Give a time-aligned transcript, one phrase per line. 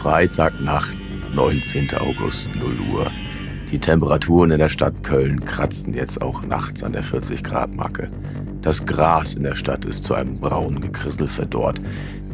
[0.00, 0.96] Freitagnacht,
[1.34, 1.90] 19.
[1.98, 3.10] August, 0 Uhr.
[3.70, 8.10] Die Temperaturen in der Stadt Köln kratzen jetzt auch nachts an der 40-Grad-Marke.
[8.62, 11.82] Das Gras in der Stadt ist zu einem braunen Gekrissel verdorrt.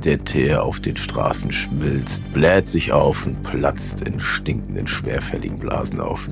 [0.05, 5.99] Der Teer auf den Straßen schmilzt, bläht sich auf und platzt in stinkenden, schwerfälligen Blasen
[5.99, 6.29] auf.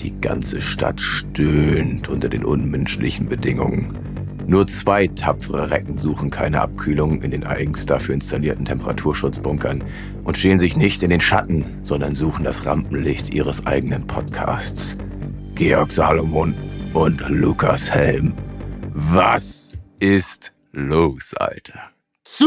[0.00, 3.98] Die ganze Stadt stöhnt unter den unmenschlichen Bedingungen.
[4.50, 9.84] Nur zwei tapfere Recken suchen keine Abkühlung in den eigens dafür installierten Temperaturschutzbunkern
[10.24, 14.96] und stehen sich nicht in den Schatten, sondern suchen das Rampenlicht ihres eigenen Podcasts.
[15.54, 16.52] Georg Salomon
[16.94, 18.32] und Lukas Helm.
[18.92, 21.92] Was ist los, Alter?
[22.26, 22.46] Su!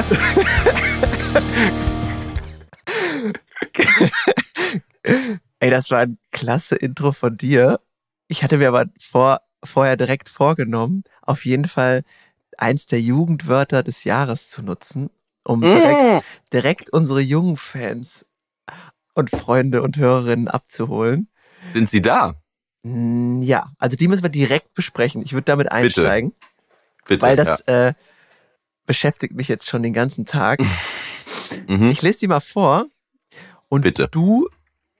[0.00, 1.20] Was?
[5.60, 7.80] Ey, das war ein klasse Intro von dir.
[8.28, 12.02] Ich hatte mir aber vor, vorher direkt vorgenommen, auf jeden Fall
[12.56, 15.10] eins der Jugendwörter des Jahres zu nutzen,
[15.44, 18.26] um direkt, direkt unsere jungen Fans
[19.14, 21.28] und Freunde und Hörerinnen abzuholen.
[21.70, 22.34] Sind Sie da?
[22.82, 25.22] Mm, Ja, also die müssen wir direkt besprechen.
[25.22, 26.32] Ich würde damit einsteigen,
[27.06, 27.26] Bitte.
[27.26, 27.92] weil das äh,
[28.90, 30.58] beschäftigt mich jetzt schon den ganzen Tag.
[31.68, 31.92] mhm.
[31.92, 32.86] Ich lese die mal vor
[33.68, 34.08] und Bitte.
[34.10, 34.48] du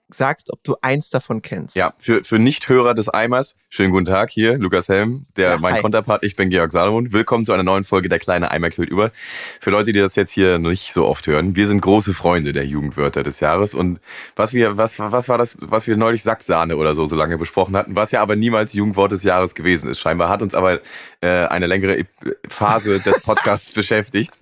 [0.08, 1.74] sagst, ob du eins davon kennst.
[1.74, 5.74] Ja, für, für Nichthörer des Eimers, schönen guten Tag hier, Lukas Helm, der Ja, mein
[5.74, 5.80] hi.
[5.80, 7.12] Konterpart, ich bin Georg Salomon.
[7.12, 9.12] Willkommen zu einer neuen Folge Der kleine Eimer quillt über.
[9.60, 12.66] Für Leute, die das jetzt hier nicht so oft hören, wir sind große Freunde der
[12.66, 14.00] Jugendwörter des Jahres und
[14.34, 17.76] was wir, was, was war das, was wir neulich Sacksahne oder so so lange besprochen
[17.76, 20.00] hatten, was ja aber niemals Jugendwort des Jahres gewesen ist.
[20.00, 20.80] Scheinbar hat uns aber
[21.20, 22.04] äh, eine längere
[22.48, 24.32] Phase des Podcasts beschäftigt.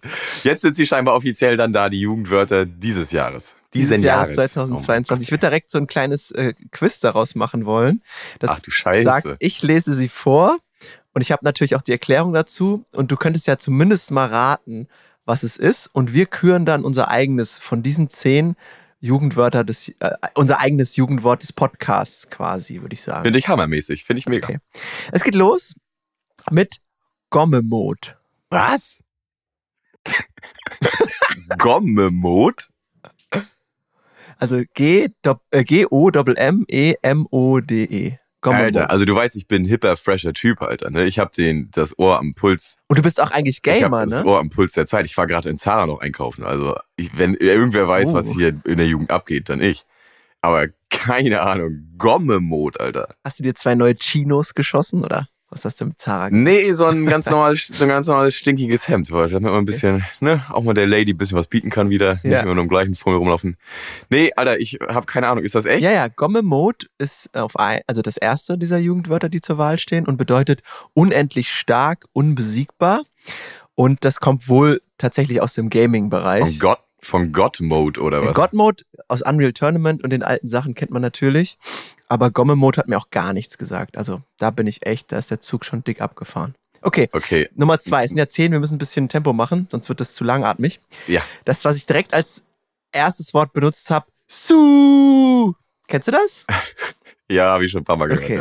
[0.43, 3.57] Jetzt sind sie scheinbar offiziell dann da, die Jugendwörter dieses Jahres.
[3.75, 4.53] Dieses Diesen Jahres Jahres.
[4.53, 5.27] 2022.
[5.27, 8.01] ich würde direkt so ein kleines äh, Quiz daraus machen wollen.
[8.39, 9.05] Das Ach du Scheiße.
[9.23, 10.59] Sagt, ich lese sie vor
[11.15, 14.89] und ich habe natürlich auch die Erklärung dazu und du könntest ja zumindest mal raten,
[15.25, 18.57] was es ist und wir küren dann unser eigenes von diesen zehn
[19.01, 23.25] Jugendwörter des, äh, unser eigenes Jugendwort des Podcasts quasi, würde ich sagen.
[23.25, 24.49] Finde ich hammermäßig, finde ich mega.
[24.49, 24.59] Okay.
[25.13, 25.75] Es geht los
[26.51, 26.81] mit
[27.31, 28.19] Gommemod.
[28.51, 29.05] Was?
[31.59, 32.69] Gommemod?
[34.39, 35.09] Also G
[38.43, 38.73] G O M M O D.
[38.73, 38.77] Gommemod.
[38.77, 40.91] Alter, also du weißt, ich bin ein hipper, fresher Typ, Alter.
[40.91, 41.05] Ne?
[41.07, 42.77] Ich habe den das Ohr am Puls.
[42.89, 44.27] Und du bist auch eigentlich ich Gamer, hab das ne?
[44.31, 45.07] Ohr am Puls der Zeit.
[45.07, 46.45] Ich war gerade in Zara noch einkaufen.
[46.45, 48.15] Also ich, wenn irgendwer weiß, Oh.
[48.15, 49.85] was hier in der Jugend abgeht, dann ich.
[50.41, 51.89] Aber keine Ahnung.
[51.99, 53.15] Gommemod, Alter.
[53.25, 56.45] Hast du dir zwei neue Chinos geschossen oder was hast du mit Zara gemacht?
[56.45, 59.65] Nee, so ein ganz normales, so ein ganz normales stinkiges Hemd, weil damit man ein
[59.65, 62.31] bisschen, ne, auch mal der Lady ein bisschen was bieten kann wieder, Ja.
[62.31, 63.57] nicht immer nur im gleichen vor mir rumlaufen.
[64.11, 65.83] Nee, Alter, ich habe keine Ahnung, ist das echt?
[65.83, 70.07] Ja, ja, Gommemod ist auf ein, also das erste dieser Jugendwörter, die zur Wahl stehen
[70.07, 70.63] und bedeutet
[70.95, 73.03] unendlich stark, unbesiegbar.
[73.75, 76.41] Und das kommt wohl tatsächlich aus dem Gaming-Bereich.
[76.43, 78.35] Von Gott, von God Mode oder was?
[78.35, 81.59] God Mode aus Unreal Tournament und den alten Sachen kennt man natürlich.
[82.09, 83.97] Aber Gomme Mode hat mir auch gar nichts gesagt.
[83.97, 86.55] Also da bin ich echt, da ist der Zug schon dick abgefahren.
[86.81, 88.05] Okay, Okay, Nummer zwei.
[88.05, 90.81] Es sind ja zehn, wir müssen ein bisschen Tempo machen, sonst wird das zu langatmig.
[91.07, 91.23] ja.
[91.45, 92.45] Das, was ich direkt als
[92.93, 95.55] erstes Wort benutzt habe, Su.
[95.89, 96.45] Kennst du das?
[97.31, 98.25] Ja, habe ich schon ein paar Mal gehört.
[98.25, 98.37] Okay.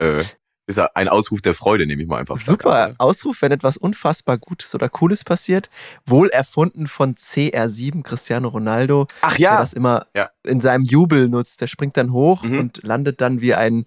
[0.00, 0.18] Ja, ja.
[0.18, 0.24] Äh,
[0.66, 2.36] ist ja ein Ausruf der Freude, nehme ich mal einfach.
[2.36, 2.94] Super.
[2.98, 5.70] Ausruf, wenn etwas unfassbar Gutes oder Cooles passiert.
[6.04, 9.06] Wohl erfunden von CR7, Cristiano Ronaldo.
[9.20, 9.60] Ach der ja.
[9.60, 10.30] das immer Ja.
[10.44, 11.60] in seinem Jubel nutzt.
[11.60, 12.58] Der springt dann hoch Mhm.
[12.58, 13.86] und landet dann wie ein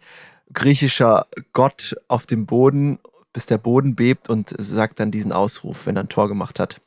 [0.54, 3.00] griechischer Gott auf dem Boden,
[3.34, 6.78] bis der Boden bebt und sagt dann diesen Ausruf, wenn er ein Tor gemacht hat.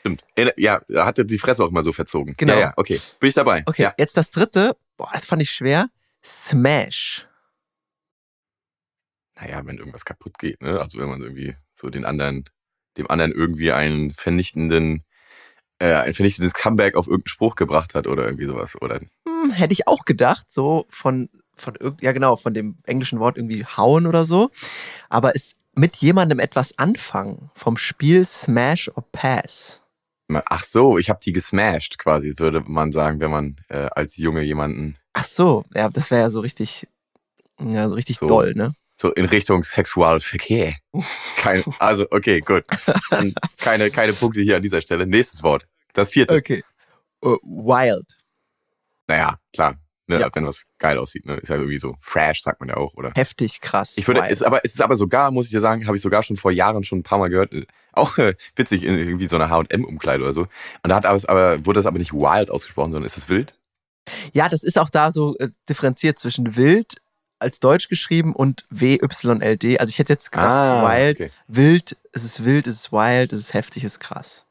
[0.00, 0.22] Stimmt.
[0.36, 2.34] Äh, Ja, er hatte die Fresse auch mal so verzogen.
[2.36, 2.52] Genau.
[2.52, 3.00] Ja, ja, okay.
[3.18, 3.64] Bin ich dabei.
[3.66, 3.94] Okay, Ja.
[3.98, 4.76] jetzt das dritte.
[4.96, 5.88] Boah, das fand ich schwer.
[6.24, 7.26] Smash.
[9.38, 10.80] Naja, wenn irgendwas kaputt geht, ne?
[10.80, 12.44] Also wenn man irgendwie so den anderen,
[12.96, 15.04] dem anderen irgendwie einen vernichtenden,
[15.78, 18.80] äh, ein vernichtendes Comeback auf irgendeinen Spruch gebracht hat oder irgendwie sowas.
[18.80, 23.18] Oder Hm, hätte ich auch gedacht, so von, von irgend, ja genau, von dem englischen
[23.18, 24.50] Wort irgendwie hauen oder so.
[25.08, 29.82] Aber ist mit jemandem etwas anfangen vom Spiel Smash or Pass.
[30.46, 34.42] ach so, ich habe die gesmashed quasi, würde man sagen, wenn man äh, als Junge
[34.42, 36.88] jemanden Ach so, ja, das wäre ja so richtig,
[37.60, 38.26] ja, so richtig So.
[38.26, 38.74] doll, ne?
[39.00, 40.74] So in Richtung Sexualverkehr.
[41.36, 42.64] Kein, also, okay, gut.
[43.10, 45.06] Dann keine, keine Punkte hier an dieser Stelle.
[45.06, 45.66] Nächstes Wort.
[45.92, 46.34] Das vierte.
[46.34, 46.64] Okay.
[47.24, 48.18] Uh, wild.
[49.06, 49.76] Naja, klar.
[50.08, 50.28] Ne, Ja.
[50.32, 51.26] Wenn was geil aussieht.
[51.26, 51.34] Ne?
[51.36, 53.12] Ist ja irgendwie so fresh, sagt man ja auch, oder?
[53.16, 53.94] Heftig krass.
[53.96, 54.30] Ich würde, wild.
[54.30, 56.84] ist aber, ist aber sogar, muss ich dir sagen, habe ich sogar schon vor Jahren
[56.84, 57.52] schon ein paar Mal gehört.
[57.52, 60.42] äh, Auch äh, witzig, in irgendwie so einer H&M-Umkleide oder so.
[60.42, 63.58] Und da hat aber, aber, wurde das aber nicht wild ausgesprochen, sondern ist das wild?
[64.32, 67.02] Ja, das ist auch da so äh, differenziert zwischen wild
[67.38, 69.80] als Deutsch geschrieben und WYLD.
[69.80, 71.30] Also ich hätte jetzt gedacht, Ah, wild, okay.
[71.48, 74.44] wild, es ist wild, es ist wild, es ist heftig, es ist krass.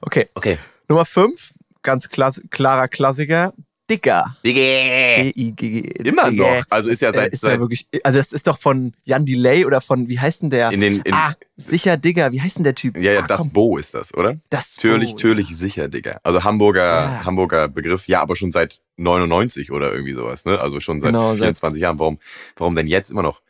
[0.00, 0.58] Okay, Okay.
[0.88, 3.52] Nummer 5, ganz klass klarer Klassiker,
[3.90, 4.36] Digger.
[4.44, 5.80] D-I-G-G.
[6.04, 6.56] Immer Digger.
[6.58, 6.64] noch.
[6.70, 9.26] Also ist ja Äh, seit, ist ja seit wirklich, also das ist doch von Jan
[9.26, 10.70] Delay oder von, wie heißt denn der?
[10.72, 12.96] in den, in, ah, sicher Digger, wie heißt denn der Typ?
[12.96, 14.38] ja, ja, ah, das komm, Bo ist das, oder?
[14.50, 16.20] das Türlich, oh, türlich sicher, Digga.
[16.22, 17.24] Also Hamburger, Ja.
[17.24, 18.08] Hamburger Begriff.
[18.08, 20.58] Ja, aber schon seit 99 oder irgendwie sowas, ne?
[20.58, 21.98] Also schon seit Genau, seit- 24 Jahren.
[21.98, 22.18] Warum,
[22.56, 23.42] warum denn jetzt immer noch?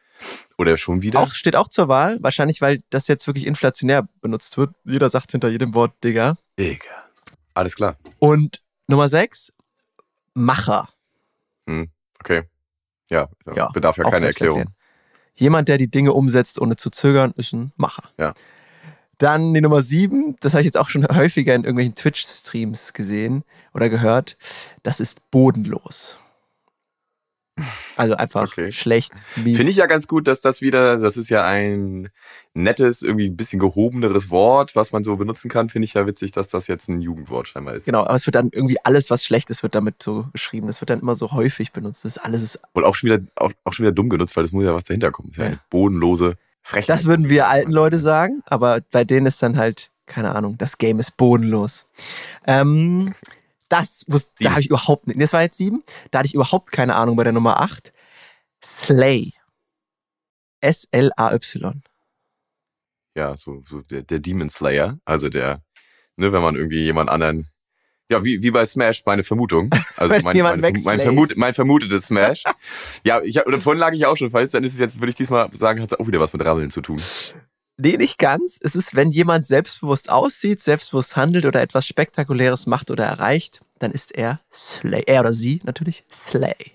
[0.59, 1.21] Oder schon wieder?
[1.21, 4.71] Auch, steht auch zur Wahl, wahrscheinlich, weil das jetzt wirklich inflationär benutzt wird.
[4.85, 6.37] Jeder sagt hinter jedem Wort Digger.
[6.59, 6.87] Digga.
[7.53, 7.97] Alles klar.
[8.21, 9.53] Und Nummer 6,
[10.35, 10.89] Macher.
[12.21, 12.43] Okay.
[13.11, 14.59] Ja, Ja, bedarf ja keine Erklärung.
[14.59, 14.77] erklären.
[15.37, 18.05] Jemand, der die Dinge umsetzt, ohne zu zögern, ist ein Macher.
[18.19, 18.35] Ja.
[19.19, 23.45] Dann die Nummer 7, das habe ich jetzt auch schon häufiger in irgendwelchen Twitch-Streams gesehen
[23.73, 24.37] oder gehört.
[24.83, 26.19] Das ist bodenlos.
[27.97, 28.73] Also einfach Okay.
[28.73, 29.13] schlecht.
[29.35, 32.09] Finde ich ja ganz gut, dass das wieder, das ist ja ein
[32.55, 35.69] nettes, irgendwie ein bisschen gehobeneres Wort, was man so benutzen kann.
[35.69, 37.87] Finde ich ja witzig, dass das jetzt ein Jugendwort scheinbar ist.
[37.87, 40.67] Genau, aber es wird dann irgendwie alles, was schlecht ist, wird damit so geschrieben.
[40.67, 42.05] Das wird dann immer so häufig benutzt.
[42.05, 44.45] Das ist alles ist, Und auch schon wieder, auch, auch schon wieder dumm genutzt, weil
[44.45, 45.31] das muss ja was dahinter kommen.
[45.31, 45.51] Das ist ja, Ja.
[45.53, 46.89] eine bodenlose Frechheit.
[46.89, 50.79] Das würden wir alten Leute sagen, aber bei denen ist dann halt, keine Ahnung, das
[50.79, 51.87] Game ist bodenlos.
[52.47, 53.15] Ähm,
[53.69, 55.21] das wusste, da habe ich überhaupt nicht.
[55.21, 55.83] Das war jetzt sieben.
[56.11, 57.93] Da hatte ich überhaupt keine Ahnung bei der Nummer acht.
[58.63, 59.33] Slay.
[60.61, 61.83] S-L-A-Y.
[63.15, 65.63] ja, so, so der, der Demon Slayer, also der,
[66.17, 67.49] ne, wenn man irgendwie jemand anderen,
[68.11, 69.71] ja, wie, wie bei Smash, meine Vermutung.
[69.97, 72.43] Also mein, jemand mein, vermut, mein vermutetes Smash.
[73.05, 75.15] ja, ich oder vorhin lag ich auch schon falsch, dann ist es jetzt, würde ich
[75.15, 77.01] diesmal sagen, hat es auch wieder was mit Rammeln zu tun.
[77.77, 78.59] Nee, nicht ganz.
[78.61, 83.91] Es ist, wenn jemand selbstbewusst aussieht, selbstbewusst handelt oder etwas Spektakuläres macht oder erreicht, dann
[83.91, 85.03] ist er Slay.
[85.07, 86.73] Er oder sie natürlich Slay.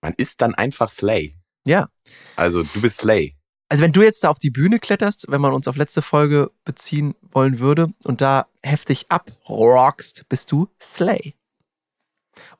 [0.00, 1.34] Man ist dann einfach Slay.
[1.66, 1.88] Ja.
[2.36, 3.36] Also du bist Slay.
[3.68, 6.50] Also wenn du jetzt da auf die Bühne kletterst, wenn man uns auf letzte Folge
[6.64, 11.34] beziehen wollen würde und da heftig abrockst, bist du Slay.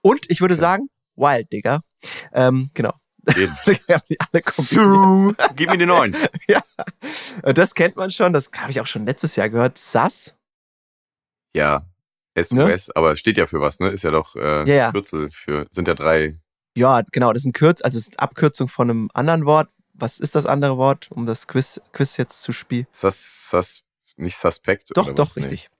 [0.02, 1.82] Und ich würde sagen, Wild Digger.
[2.32, 2.93] Ähm, genau.
[3.29, 3.52] Eben.
[3.64, 5.41] Wir haben die alle kombiniert.
[5.41, 6.14] Su, gib mir die neun.
[6.49, 6.62] ja.
[7.43, 9.79] Und Das kennt man schon, das habe ich auch schon letztes Jahr gehört.
[9.79, 10.35] Sass.
[11.55, 11.83] Ja,
[12.37, 13.89] SOS, aber steht ja für was, ne?
[13.89, 14.93] Ist ja doch äh, Ja, ja.
[14.93, 16.39] Kürzel für, sind ja drei.
[16.77, 19.69] Ja, genau, das ist ein Kürz, also ist eine Abkürzung von einem anderen Wort.
[19.95, 22.87] Was ist das andere Wort, um das Quiz, Quiz jetzt zu spielen?
[22.93, 23.85] Sus, sus,
[24.17, 24.97] nicht suspekt.
[24.97, 25.37] Doch, doch, was?
[25.37, 25.71] Richtig.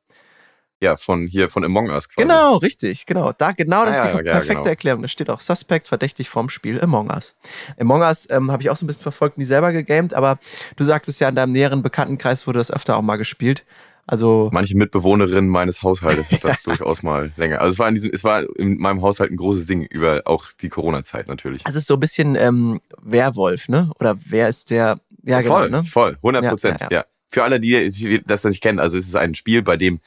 [0.80, 2.26] Ja, von hier, von Among Us quasi.
[2.28, 3.32] Genau, richtig, genau.
[3.36, 4.66] Da, genau, das Ah, ist die ja, perfekte genau.
[4.69, 5.02] Erklärung.
[5.02, 7.36] Da steht auch Suspect, verdächtig vom Spiel Among Us.
[7.80, 10.38] Among Us ähm, habe ich auch so ein bisschen verfolgt, nie selber gegamed, aber
[10.76, 13.64] du sagtest ja in deinem näheren Bekanntenkreis wurde das öfter auch mal gespielt.
[14.06, 17.60] Also, Manche Mitbewohnerinnen meines Haushaltes hat das durchaus mal länger.
[17.60, 20.46] Also es war in diesem, es war in meinem Haushalt ein großes Ding über auch
[20.62, 21.62] die Corona-Zeit natürlich.
[21.69, 23.90] es ist so ein bisschen ähm, Werwolf, ne?
[23.98, 24.98] Oder wer ist der?
[25.25, 25.84] Ja, voll, genau, ne?
[25.84, 29.06] voll, 100 Prozent, Ja, ja, ja, Für alle, die die das nicht kennen, also es
[29.08, 30.00] ist ein Spiel, bei dem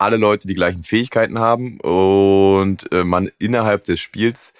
[0.00, 4.52] alle Leute die gleichen Fähigkeiten haben und äh, man innerhalb des Spiels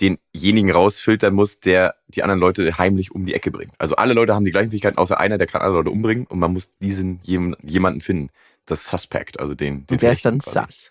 [0.00, 3.72] denjenigen rausfiltern muss, der die anderen Leute heimlich um die Ecke bringt.
[3.78, 6.38] Also alle Leute haben die gleichen Fähigkeiten, außer einer, der kann alle Leute umbringen und
[6.38, 8.30] man muss diesen jem- jemanden finden.
[8.66, 9.86] Das Suspect, also den.
[9.86, 10.54] den Und wer ist dann quasi.
[10.54, 10.90] Sass?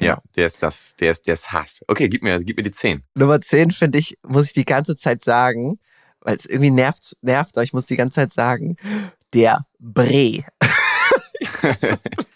[0.00, 1.84] Ja, der ist das, der ist der ist Hass.
[1.86, 3.02] Okay, gib mir, gib mir die 10.
[3.14, 5.78] Nummer 10 finde ich, muss ich die ganze Zeit sagen,
[6.20, 8.76] weil es irgendwie nervt, nervt, aber ich muss die ganze Zeit sagen,
[9.34, 10.44] der Bre.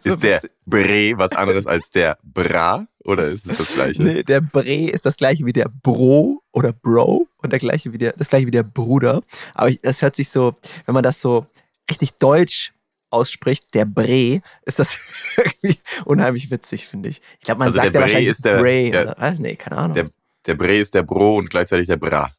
[0.00, 0.40] So Ist der.
[0.66, 4.02] Bre was anderes als der Bra oder ist es das gleiche?
[4.02, 7.98] Nee, der Bre ist das gleiche wie der Bro oder Bro und der gleiche wie
[7.98, 9.22] der, das gleiche wie der Bruder.
[9.54, 10.54] Aber ich, das hört sich so,
[10.86, 11.46] wenn man das so
[11.90, 12.72] richtig deutsch
[13.10, 14.98] ausspricht, der Bre, ist das
[15.36, 17.20] irgendwie unheimlich witzig, finde ich.
[17.40, 19.56] Ich glaube, man Also sagt der ja Bre ist der- Bre der- oder, äh, nee,
[19.56, 19.94] keine Ahnung.
[19.96, 20.04] Der,
[20.46, 22.30] der Bre ist der Bro und gleichzeitig der Bra.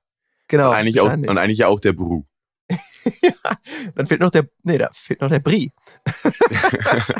[0.47, 2.23] genau, und, eigentlich auch, und eigentlich ja auch der Bru.
[3.95, 5.71] Dann fehlt noch der, nee, da fehlt noch der Brie.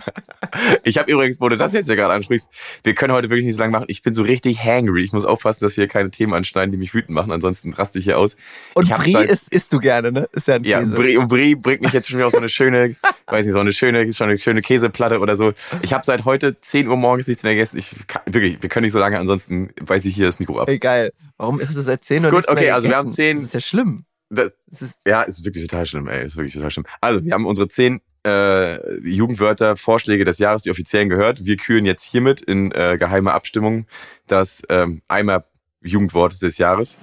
[0.84, 2.48] Ich habe übrigens, wo du das jetzt ja gerade ansprichst,
[2.84, 3.86] wir können heute wirklich nicht so lange machen.
[3.88, 5.04] Ich bin so richtig hangry.
[5.04, 7.32] Ich muss aufpassen, dass wir keine Themen anschneiden, die mich wütend machen.
[7.32, 8.36] Ansonsten raste ich hier aus.
[8.76, 10.30] Und Brie seit- isst, isst du gerne, ne?
[10.34, 10.96] Ist ja ein Ja, Käse.
[10.96, 12.96] Brie, und Brie bringt mich jetzt schon wieder auf so eine schöne,
[13.28, 15.54] weiß nicht, so eine schöne, schon eine schöne Käseplatte oder so.
[15.82, 17.80] Ich habe seit heute 10 Uhr morgens nichts mehr gegessen.
[17.80, 20.70] Ich kann, wirklich, wir können nicht so lange, ansonsten weiß ich hier das Mikro ab.
[20.70, 21.14] Ey, geil.
[21.38, 23.08] Warum ist es seit 10 Uhr Gut, okay, also wir gegessen?
[23.08, 24.06] haben 10 Das ist ja schlimm.
[24.30, 26.26] Das, Das ist, ja, ist wirklich total schlimm, ey.
[26.26, 26.86] Ist wirklich total schlimm.
[27.02, 31.46] Also, wir haben unsere 10 äh, Jugendwörter, Vorschläge des Jahres, die offiziellen gehört.
[31.46, 33.88] Wir küren jetzt hiermit in äh, geheimer Abstimmung
[34.28, 35.46] das ähm, einmal
[35.82, 37.00] Jugendwort des Jahres.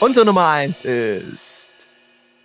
[0.00, 1.70] unsere Nummer 1 ist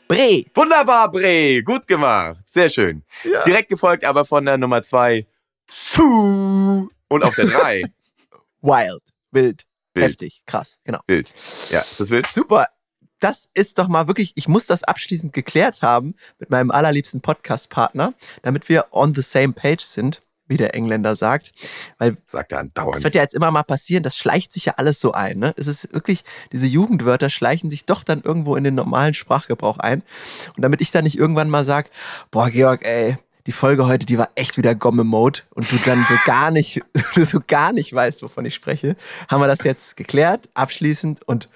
[0.08, 0.44] Bre.
[0.53, 2.38] Wunderbar, Bre, gut gemacht.
[2.46, 3.03] Sehr schön.
[3.24, 3.41] Ja.
[3.44, 5.25] Direkt gefolgt aber von der Nummer zwei
[5.70, 7.84] Su und auf der 3
[8.62, 9.01] Wild,
[9.32, 9.63] wild,
[9.94, 10.05] Wild.
[10.05, 11.00] heftig, krass, genau.
[11.08, 11.34] wild.
[11.70, 12.27] Ja, ist das wild?
[12.27, 12.67] Super.
[13.20, 18.14] Das ist doch mal wirklich, ich muss das abschließend geklärt haben mit meinem allerliebsten Podcast-Partner,
[18.42, 21.54] damit wir on the same page sind, wie der Engländer sagt.
[21.98, 23.04] Weil Sagt er es andauernd.
[23.04, 25.40] wird ja jetzt immer mal passieren, das schleicht sich ja alles so ein.
[25.40, 25.54] Ne?
[25.58, 30.04] Es ist wirklich, diese Jugendwörter schleichen sich doch dann irgendwo in den normalen Sprachgebrauch ein.
[30.56, 31.90] Und damit ich dann nicht irgendwann mal sag,
[32.32, 33.18] boah, Georg, ey,
[33.48, 36.82] die Folge heute, die war echt wieder Gomme-Mode und du dann so gar nicht,
[37.16, 38.96] du so gar nicht weißt, wovon ich spreche,
[39.30, 41.50] haben wir das jetzt geklärt, abschließend und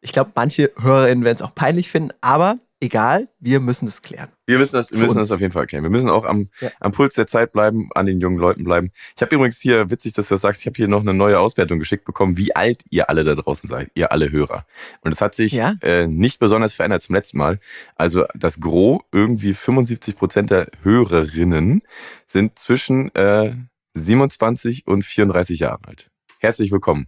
[0.00, 4.30] ich glaube, manche HörerInnen werden es auch peinlich finden, aber egal, wir müssen es klären.
[4.46, 5.28] Wir müssen das, wir Für müssen uns.
[5.28, 5.82] das auf jeden Fall erklären.
[5.84, 6.70] Wir müssen auch am, Ja.
[6.80, 8.90] am Puls der Zeit bleiben, an den jungen Leuten bleiben.
[9.14, 11.38] Ich habe übrigens hier, witzig, dass du das sagst, ich habe hier noch eine neue
[11.38, 14.64] Auswertung geschickt bekommen, wie alt ihr alle da draußen seid, ihr alle Hörer.
[15.02, 15.74] Und es hat sich Ja?
[15.82, 17.60] äh, nicht besonders verändert zum letzten Mal.
[17.96, 21.82] Also das Gros, irgendwie 75 Prozent der Hörerinnen
[22.26, 23.52] sind zwischen äh,
[23.92, 26.10] 27 und 34 Jahren alt.
[26.38, 27.06] Herzlich willkommen.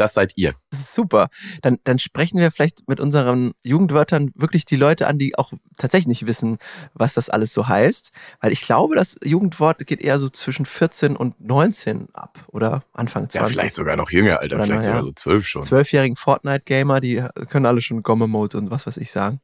[0.00, 0.54] Das seid ihr.
[0.72, 1.28] Super.
[1.60, 6.06] Dann, dann sprechen wir vielleicht mit unseren Jugendwörtern wirklich die Leute an, die auch tatsächlich
[6.08, 6.56] nicht wissen,
[6.94, 8.10] was das alles so heißt.
[8.40, 13.28] Weil ich glaube, das Jugendwort geht eher so zwischen 14 und 19 ab oder Anfang
[13.28, 13.40] 20.
[13.40, 14.56] Ja, vielleicht sogar noch jünger, Alter.
[14.56, 14.88] Oder vielleicht ja.
[14.88, 15.62] sogar so zwölf schon.
[15.64, 19.40] Zwölfjährigen Fortnite-Gamer, die können alle schon Gomme-Mode und was weiß ich sagen.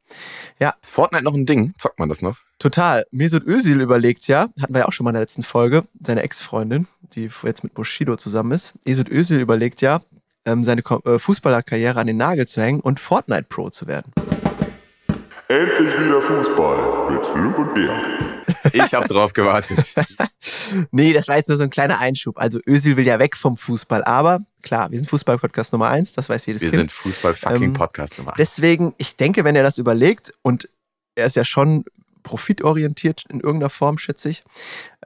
[0.57, 1.75] Ist Fortnite noch ein Ding?
[1.77, 2.39] Zockt man das noch?
[2.57, 3.05] Total.
[3.11, 6.23] Mesut Özil überlegt ja, hatten wir ja auch schon mal in der letzten Folge, seine
[6.23, 8.73] Ex-Freundin, die jetzt mit Bushido zusammen ist.
[8.85, 10.01] Mesut Özil überlegt ja,
[10.47, 14.11] ähm, seine äh, Fußballerkarriere an den Nagel zu hängen und Fortnite-Pro zu werden.
[15.49, 18.05] Endlich wieder Fußball mit Luke und Georg.
[18.73, 19.93] Ich habe drauf gewartet.
[20.91, 22.37] Nee, das war jetzt nur so ein kleiner Einschub.
[22.37, 26.29] Also Özil will ja weg vom Fußball, aber klar, wir sind Fußball-Podcast Nummer eins, das
[26.29, 26.79] weiß jedes Wir Kind.
[26.79, 28.37] sind Fußball-Fucking-Podcast Nummer eins.
[28.37, 30.69] Deswegen, ich denke, wenn er das überlegt und
[31.15, 31.85] er ist ja schon
[32.23, 34.43] profitorientiert in irgendeiner Form, schätze ich,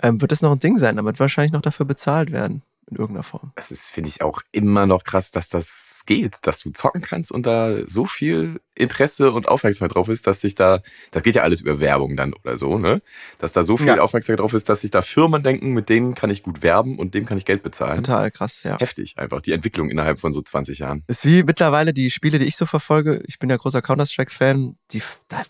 [0.01, 0.95] ähm, wird das noch ein Ding sein.
[0.95, 2.61] Da wird wahrscheinlich noch dafür bezahlt werden.
[2.91, 3.53] In irgendeiner Form.
[3.55, 7.31] Das ist, finde ich, auch immer noch krass, dass das geht, dass du zocken kannst
[7.31, 10.81] und da so viel Interesse und Aufmerksamkeit drauf ist, dass sich da,
[11.11, 13.01] das geht ja alles über Werbung dann oder so, ne?
[13.39, 13.99] Dass da so viel Ja.
[13.99, 17.13] Aufmerksamkeit drauf ist, dass sich da Firmen denken, mit denen kann ich gut werben und
[17.13, 18.03] dem kann ich Geld bezahlen.
[18.03, 18.77] Total krass, ja.
[18.77, 21.03] Heftig einfach, die Entwicklung innerhalb von so 20 Jahren.
[21.07, 23.23] Ist wie mittlerweile die Spiele, die ich so verfolge.
[23.25, 24.75] Ich bin ja großer Counter-Strike-Fan.
[24.91, 25.01] Die,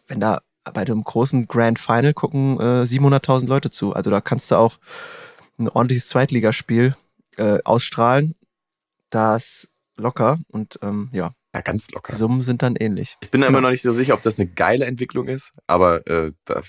[0.07, 0.41] wenn da
[0.73, 3.93] bei dem großen Grand Final gucken äh, 700.000 Leute zu.
[3.93, 4.77] Also da kannst du auch
[5.57, 6.95] ein ordentliches Zweitligaspiel
[7.37, 8.35] äh, ausstrahlen.
[9.09, 12.15] Das locker und ähm, ja, Ja, ganz die locker.
[12.15, 13.17] Summen sind dann ähnlich.
[13.21, 13.59] Ich bin da Genau.
[13.59, 16.61] immer noch nicht so sicher, ob das eine geile Entwicklung ist, aber äh, da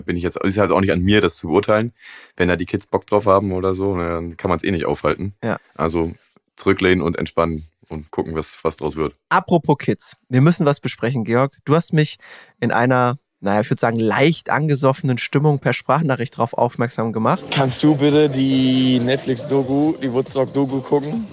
[0.00, 1.92] bin ich jetzt, ist halt auch nicht an mir, das zu beurteilen.
[2.36, 4.84] Wenn da die Kids Bock drauf haben oder so, dann kann man es eh nicht
[4.84, 5.34] aufhalten.
[5.42, 5.56] Ja.
[5.74, 6.12] Also
[6.56, 9.14] zurücklehnen und entspannen und gucken, was, was draus wird.
[9.30, 11.56] Apropos Kids, wir müssen was besprechen, Georg.
[11.64, 12.18] Du hast mich
[12.60, 17.42] in einer, naja, ich würde sagen, leicht angesoffenen Stimmung per Sprachnachricht darauf aufmerksam gemacht.
[17.50, 21.26] Kannst du bitte die Netflix-Doku, die Woodstock-Doku gucken?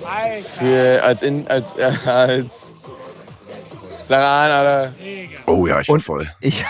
[0.58, 2.74] Für, als, in, als, äh, als
[4.08, 4.94] Sarah an, Alter.
[5.46, 6.28] Oh ja, ich bin Und- voll.
[6.42, 6.66] Ich,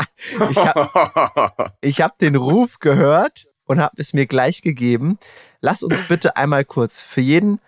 [0.50, 5.18] ich habe ich hab den Ruf gehört und habe es mir gleich gegeben.
[5.60, 7.58] Lass uns bitte einmal kurz, für jeden,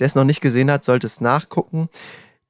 [0.00, 1.88] der es noch nicht gesehen hat, sollte es nachgucken,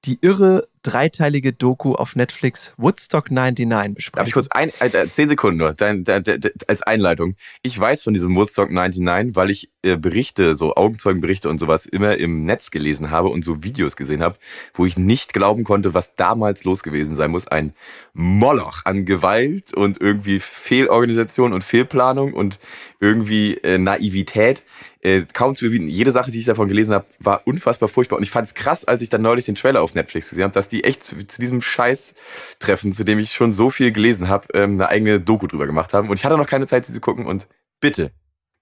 [0.07, 4.19] die irre dreiteilige Doku auf Netflix Woodstock 99 besprechen.
[4.19, 7.35] Darf ich kurz ein, äh, zehn Sekunden nur, dein, dein, dein, als Einleitung.
[7.63, 12.19] Ich weiß von diesem Woodstock 99, weil ich äh, Berichte, so Augenzeugenberichte und sowas immer
[12.19, 14.37] im Netz gelesen habe und so Videos gesehen habe,
[14.75, 17.49] wo ich nicht glauben konnte, was damals los gewesen sein muss.
[17.49, 17.75] Ein
[18.13, 22.59] Moloch an Gewalt und irgendwie Fehlorganisation und Fehlplanung und
[23.01, 24.63] irgendwie äh, Naivität.
[25.05, 25.87] Äh, kaum zu überbieten.
[25.87, 28.17] Jede Sache, die ich davon gelesen habe, war unfassbar furchtbar.
[28.17, 30.55] Und ich fand es krass, als ich dann neulich den Trailer auf Netflix gesehen habe,
[30.55, 34.49] dass die echt zu, zu diesem Scheiß-Treffen, zu dem ich schon so viel gelesen habe,
[34.55, 36.09] ähm, eine eigene Doku drüber gemacht haben.
[36.09, 37.27] Und ich hatte noch keine Zeit, sie zu gucken.
[37.27, 37.49] Und
[37.81, 38.13] bitte,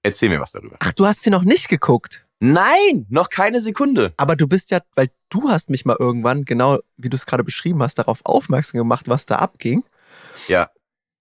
[0.03, 0.77] erzähl mir was darüber.
[0.81, 2.27] Ach, du hast sie noch nicht geguckt.
[2.41, 4.13] Nein, noch keine Sekunde.
[4.17, 7.45] Aber du bist ja, weil du hast mich mal irgendwann, genau wie du es gerade
[7.45, 9.85] beschrieben hast, darauf aufmerksam gemacht, was da abging.
[10.49, 10.71] Ja,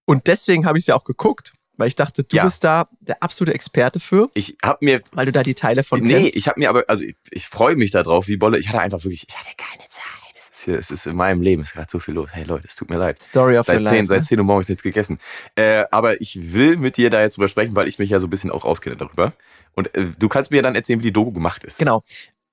[0.04, 1.52] Und deswegen habe ich ja auch geguckt,
[1.82, 2.44] weil ich dachte, du Ja.
[2.44, 4.30] bist da der absolute Experte für.
[4.34, 5.00] ich habe mir...
[5.10, 6.36] Weil du da die Teile von Nee, kennst?
[6.36, 6.84] ich habe mir aber...
[6.86, 8.58] Also ich, ich freue mich darauf, wie Bolle.
[8.58, 9.26] Ich hatte einfach wirklich...
[9.28, 10.32] Ich hatte keine Zeit.
[10.38, 12.30] Es ist, hier, es ist in meinem Leben, es ist gerade so viel los.
[12.32, 13.20] Hey Leute, es tut mir leid.
[13.20, 13.96] Story of your Seit life.
[13.96, 14.26] 10, seit ne?
[14.26, 15.18] 10 Uhr morgens jetzt gegessen.
[15.56, 18.28] Äh, aber ich will mit dir da jetzt drüber sprechen, weil ich mich ja so
[18.28, 19.32] ein bisschen auch auskenne darüber.
[19.74, 21.78] Und äh, du kannst mir dann erzählen, wie die Doku gemacht ist.
[21.78, 22.04] Genau.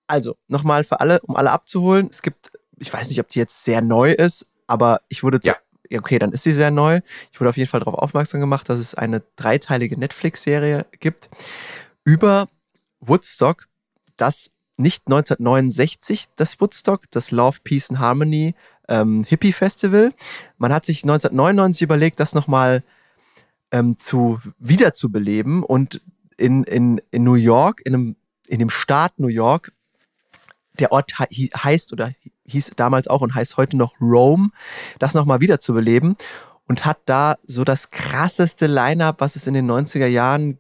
[0.08, 2.08] Also, nochmal für alle, um alle abzuholen.
[2.10, 5.56] Es gibt, ich weiß nicht, ob die jetzt sehr neu ist, aber ich wurde, Ja.
[5.94, 7.00] Okay, dann ist sie sehr neu.
[7.32, 11.30] Ich wurde auf jeden Fall darauf aufmerksam gemacht, dass es eine dreiteilige Netflix-Serie gibt
[12.04, 12.48] über
[13.00, 13.68] Woodstock,
[14.18, 18.56] das nicht 1969 das Woodstock, das Love, Peace and Harmony
[18.88, 20.14] ähm, Hippie Festival.
[20.58, 22.84] Man hat sich 1999 überlegt, das nochmal
[23.72, 26.02] ähm, zu wiederzubeleben und
[26.38, 28.16] in, in, in New York, in, einem,
[28.48, 29.74] in dem Staat New York,
[30.80, 32.12] der Ort he heißt oder
[32.46, 34.50] hieß damals auch und heißt heute noch Rome,
[34.98, 36.16] das nochmal wieder zu beleben
[36.68, 40.58] und hat da so das krasseste Line-up, was es in den 90er Jahren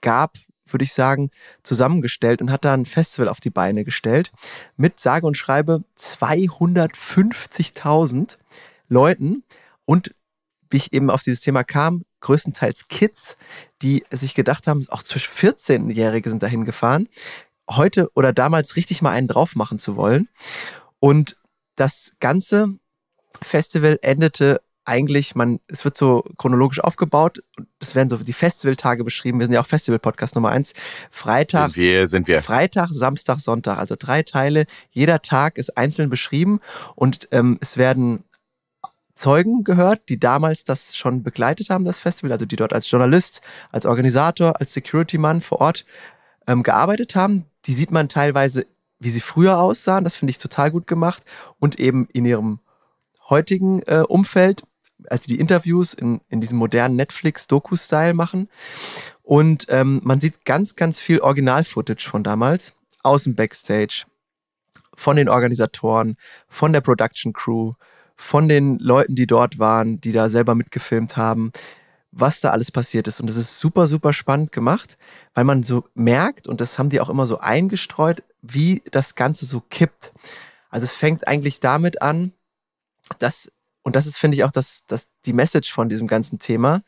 [0.00, 1.30] gab, würde ich sagen,
[1.62, 4.32] zusammengestellt und hat da ein Festival auf die Beine gestellt
[4.76, 8.38] mit sage und schreibe 250.000
[8.88, 9.44] Leuten
[9.84, 10.14] und
[10.70, 13.36] wie ich eben auf dieses Thema kam, größtenteils Kids,
[13.82, 17.08] die sich gedacht haben, auch zwischen 14-Jährige sind dahin gefahren,
[17.70, 20.28] heute oder damals richtig mal einen drauf machen zu wollen.
[21.00, 21.36] Und
[21.76, 22.78] das ganze
[23.42, 27.42] Festival endete eigentlich, man, es wird so chronologisch aufgebaut.
[27.78, 29.38] Das werden so die Festivaltage beschrieben.
[29.38, 30.74] Wir sind ja auch Festival-Podcast Nummer eins.
[31.10, 32.42] Freitag, Sind wir, sind wir.
[32.42, 34.66] Freitag, Samstag, Sonntag, also drei Teile.
[34.90, 36.60] Jeder Tag ist einzeln beschrieben
[36.94, 38.24] und ähm, es werden
[39.14, 43.42] Zeugen gehört, die damals das schon begleitet haben, das Festival, also die dort als Journalist,
[43.70, 45.84] als Organisator, als Security-Mann vor Ort
[46.46, 47.46] ähm, gearbeitet haben.
[47.66, 48.66] Die sieht man teilweise,
[48.98, 50.04] wie sie früher aussahen.
[50.04, 51.22] Das finde ich total gut gemacht.
[51.58, 52.60] Und eben in ihrem
[53.28, 54.62] heutigen äh, Umfeld,
[55.08, 58.48] als sie die Interviews in, in diesem modernen Netflix-Doku-Style machen.
[59.22, 64.04] Und ähm, man sieht ganz, ganz viel Original-Footage von damals, aus dem Backstage,
[64.94, 66.16] von den Organisatoren,
[66.48, 67.72] von der Production Crew,
[68.16, 71.52] von den Leuten, die dort waren, die da selber mitgefilmt haben,
[72.16, 73.20] was da alles passiert ist.
[73.20, 74.96] Und es ist super, super spannend gemacht,
[75.34, 79.46] weil man so merkt, und das haben die auch immer so eingestreut, wie das Ganze
[79.46, 80.12] so kippt.
[80.70, 82.32] Also es fängt eigentlich damit an,
[83.18, 83.50] dass,
[83.82, 86.82] und das ist, finde ich, auch das, das, die Message von diesem ganzen Thema,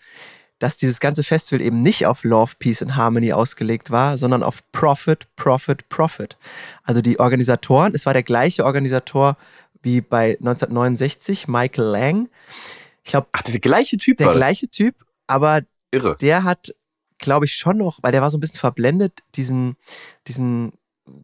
[0.59, 4.62] dass dieses ganze Festival eben nicht auf Love, Peace and Harmony ausgelegt war, sondern auf
[4.73, 6.38] Profit, Profit, Profit.
[6.83, 9.37] Also die Organisatoren, es war der gleiche Organisator
[9.83, 12.28] wie bei 1969, Michael Lang.
[13.04, 16.16] Ich glaube, Ach, der gleiche Typ der war gleiche Typ, aber Irre.
[16.21, 16.75] der hat,
[17.18, 19.76] glaube ich, schon noch, weil der war so ein bisschen verblendet, diesen,
[20.26, 20.73] diesen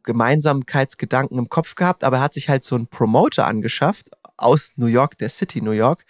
[0.03, 4.87] Gemeinsamkeitsgedanken im Kopf gehabt, aber er hat sich halt so einen Promoter angeschafft aus New
[4.87, 6.05] York, der City New York,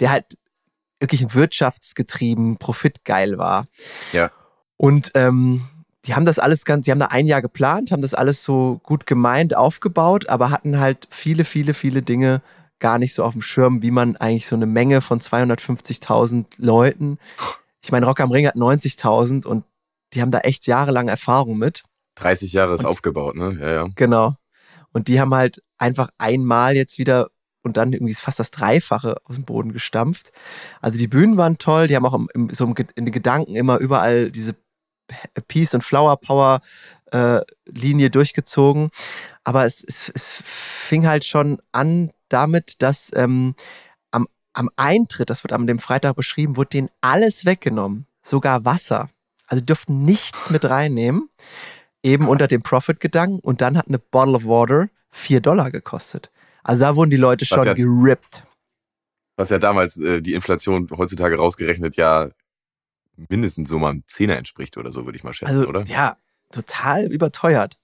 [0.00, 0.38] der halt
[1.00, 3.66] wirklich ein wirtschaftsgetrieben, profitgeil war.
[4.12, 4.30] Ja.
[4.76, 5.62] Und ähm,
[6.06, 8.80] die haben das alles ganz, die haben da ein Jahr geplant, haben das alles so
[8.82, 12.42] gut gemeint aufgebaut, aber hatten halt viele, viele, viele Dinge
[12.80, 17.18] gar nicht so auf dem Schirm, wie man eigentlich so eine Menge von 250.000 Leuten,
[17.82, 19.64] ich meine, Rock am Ring hat 90.000 und
[20.12, 21.84] die haben da echt jahrelang Erfahrung mit.
[22.16, 23.56] 30 Jahre ist Und- aufgebaut, ne?
[23.60, 23.88] Ja, ja.
[23.94, 24.34] Genau.
[24.92, 27.30] Und die haben halt einfach einmal jetzt wieder
[27.62, 30.32] und dann irgendwie fast das Dreifache aus dem Boden gestampft.
[30.80, 33.78] Also die Bühnen waren toll, die haben auch im, im, so in den Gedanken immer
[33.78, 34.56] überall diese
[35.48, 36.60] Peace und Flower Power
[37.12, 38.90] äh, Linie durchgezogen.
[39.44, 43.54] Aber es, es, es fing halt schon an damit, dass ähm,
[44.10, 49.10] am, am Eintritt, das wird am dem Freitag beschrieben, wurde denen alles weggenommen, sogar Wasser.
[49.46, 51.28] Also die durften nichts mit reinnehmen,
[52.02, 53.40] eben unter dem Profit-Gedanken.
[53.40, 56.30] Und dann hat eine Bottle of Water 4 Dollar gekostet.
[56.62, 58.44] Also da wurden die Leute schon ja- gerippt.
[59.36, 62.28] Was ja damals äh, die Inflation heutzutage rausgerechnet ja
[63.28, 65.84] mindestens so mal einem Zehner entspricht oder so, würde ich mal schätzen, Also oder?
[65.84, 66.16] ja,
[66.52, 67.76] total überteuert.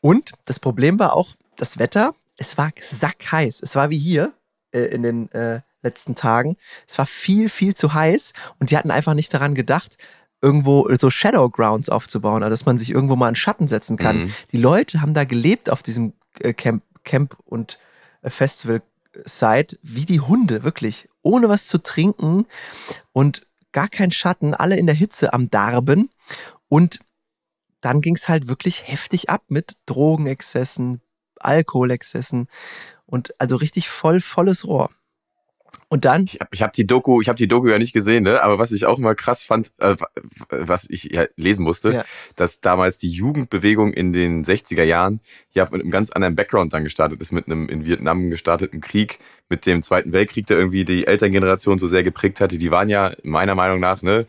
[0.00, 2.14] Und das Problem war auch das Wetter.
[2.40, 3.62] Es war sackheiß.
[3.62, 4.32] Es war wie hier
[4.72, 6.56] äh, in den äh, letzten Tagen.
[6.88, 9.96] Es war viel, viel zu heiß und die hatten einfach nicht daran gedacht,
[10.42, 14.24] irgendwo so Shadowgrounds aufzubauen, also dass man sich irgendwo mal in Schatten setzen kann.
[14.24, 14.34] Mhm.
[14.52, 17.78] Die Leute haben da gelebt auf diesem äh, Camp, Camp und
[18.22, 21.10] äh, Festival-Site wie die Hunde, wirklich.
[21.22, 22.46] Ohne was zu trinken
[23.12, 26.08] und gar kein Schatten, alle in der Hitze am Darben.
[26.68, 27.00] Und
[27.82, 31.02] dann ging es halt wirklich heftig ab mit Drogenexzessen,
[31.40, 32.46] Alkoholexzessen
[33.06, 34.90] und also richtig voll, volles Rohr.
[35.92, 38.22] Und dann, Ich habe ich hab die Doku, ich habe die Doku ja nicht gesehen,
[38.22, 38.42] ne?
[38.44, 39.96] Aber was ich auch immer krass fand, äh,
[40.48, 42.04] was ich ja lesen musste, Ja.
[42.36, 45.20] dass damals die Jugendbewegung in den 60er Jahren
[45.52, 49.18] ja mit einem ganz anderen Background dann gestartet ist, mit einem in Vietnam gestarteten Krieg,
[49.48, 52.56] mit dem Zweiten Weltkrieg, der irgendwie die Elterngeneration so sehr geprägt hatte.
[52.58, 54.26] Die waren ja meiner Meinung nach, ne?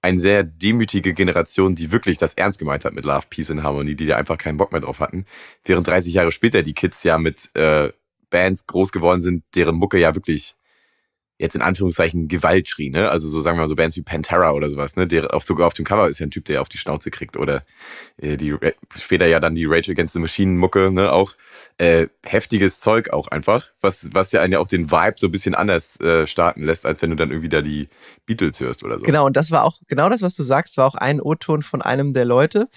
[0.00, 3.96] Eine sehr demütige Generation, die wirklich das ernst gemeint hat mit Love, Peace and Harmony,
[3.96, 5.26] die da einfach keinen Bock mehr drauf hatten.
[5.64, 7.92] Während 30 Jahre später die Kids ja mit äh,
[8.30, 10.57] Bands groß geworden sind, deren Mucke ja wirklich
[11.38, 13.10] jetzt in Anführungszeichen Gewalt schrie, ne?
[13.10, 15.06] Also so sagen wir mal so Bands wie Pantera oder sowas, ne?
[15.06, 17.36] Der auf, sogar auf dem Cover ist ja ein Typ, der auf die Schnauze kriegt.
[17.36, 17.62] Oder
[18.16, 18.56] äh, die
[18.98, 21.12] später ja dann die Rage Against the Machine Mucke, ne?
[21.12, 21.34] Auch
[21.78, 25.32] äh, heftiges Zeug auch einfach, was, was ja einen ja auch den Vibe so ein
[25.32, 27.88] bisschen anders äh, starten lässt, als wenn du dann irgendwie da die
[28.26, 29.04] Beatles hörst oder so.
[29.04, 31.80] genau, und das war auch, genau das, was du sagst, war auch ein O-Ton von
[31.80, 32.68] einem der Leute,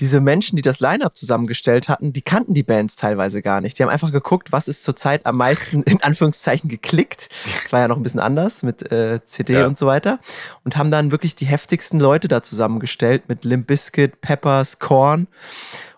[0.00, 3.78] diese Menschen, die das Line-Up zusammengestellt hatten, die kannten die Bands teilweise gar nicht.
[3.78, 7.28] Die haben einfach geguckt, was ist zurzeit am meisten in Anführungszeichen geklickt.
[7.62, 9.66] Das war ja noch ein bisschen anders mit äh, CD Ja.
[9.66, 10.20] und so weiter.
[10.64, 15.26] Und haben dann wirklich die heftigsten Leute da zusammengestellt mit Limp Bizkit, Peppers, Korn.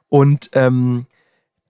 [0.09, 1.07] Und ähm,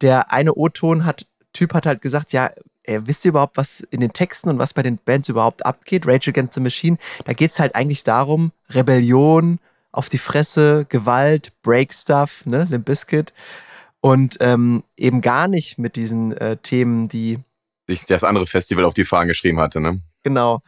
[0.00, 2.50] der eine O-Ton hat, Typ hat halt gesagt, ja,
[2.84, 6.06] äh, wisst ihr überhaupt, was in den Texten und was bei den Bands überhaupt abgeht?
[6.06, 9.58] Rage Against the Machine, da geht's halt eigentlich darum, Rebellion,
[9.92, 13.32] auf die Fresse, Gewalt, Break Stuff, ne, Limp Bizkit.
[14.00, 17.38] Und ähm, eben gar nicht mit diesen äh, Themen, die
[17.86, 20.00] das andere Festival auf die Fahnen geschrieben hatte, ne?
[20.22, 20.60] Genau.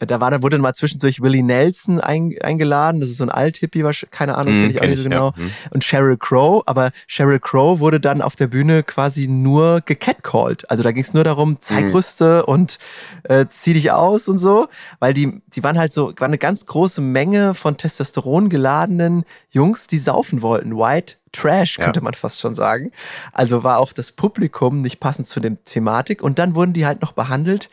[0.00, 3.00] Äh, Da war, da wurde mal zwischendurch Willie Nelson ein, eingeladen.
[3.00, 5.30] Das ist so ein Alt-Hippie, keine Ahnung, Hm, kenne ich auch nicht so ich, ja.
[5.30, 5.36] genau.
[5.36, 5.50] Hm.
[5.70, 10.70] Und Sheryl Crow, aber Sheryl Crow wurde dann auf der Bühne quasi nur gecatcalled.
[10.70, 11.92] Also da ging es nur darum, zeig Mhm.
[11.92, 12.78] Brüste und
[13.24, 14.68] äh, zieh dich aus und so,
[15.00, 19.86] weil die, die waren halt so, war eine ganz große Menge von Testosteron geladenen Jungs,
[19.86, 20.76] die saufen wollten.
[20.76, 21.84] White Trash, Ja.
[21.84, 22.90] könnte man fast schon sagen.
[23.32, 26.22] Also war auch das Publikum nicht passend zu dem Thematik.
[26.22, 27.68] Und dann wurden die halt noch behandelt.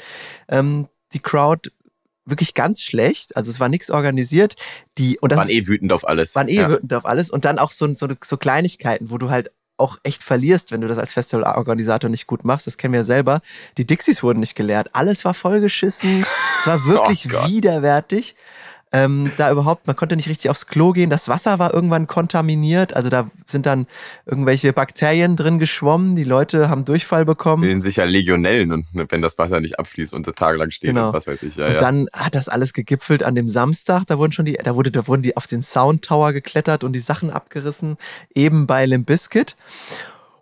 [0.49, 1.71] Ähm, die Crowd
[2.25, 3.35] wirklich ganz schlecht.
[3.35, 4.55] Also es war nichts organisiert.
[4.97, 6.35] Die, und das Waren eh wütend auf alles.
[6.35, 6.69] waren eh ja.
[6.69, 7.29] wütend auf alles.
[7.29, 10.87] Und dann auch so, so, so Kleinigkeiten, wo du halt auch echt verlierst, wenn du
[10.87, 12.67] das als Festivalorganisator nicht gut machst.
[12.67, 13.41] Das kennen wir ja selber.
[13.77, 14.89] Die Dixies wurden nicht geleert.
[14.93, 16.23] Alles war vollgeschissen.
[16.59, 18.35] Es war wirklich Oh widerwärtig.
[18.93, 21.09] Ähm, da überhaupt, man konnte nicht richtig aufs Klo gehen.
[21.09, 22.93] Das Wasser war irgendwann kontaminiert.
[22.93, 23.87] Also da sind dann
[24.25, 26.17] irgendwelche Bakterien drin geschwommen.
[26.17, 27.61] Die Leute haben Durchfall bekommen.
[27.61, 31.07] Bilden sich ja Legionellen und wenn das Wasser nicht abfließt und da tagelang steht Genau.
[31.07, 31.55] und was weiß ich.
[31.55, 31.79] Ja, Und ja.
[31.79, 34.03] dann hat das alles gegipfelt an dem Samstag.
[34.07, 36.91] Da wurden schon die, da wurde, da wurden die auf den Sound Tower geklettert und
[36.91, 37.95] die Sachen abgerissen,
[38.33, 39.55] eben bei Limp Bizkit.